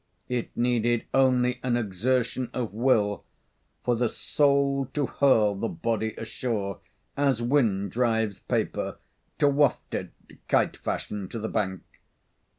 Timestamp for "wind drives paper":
7.39-8.97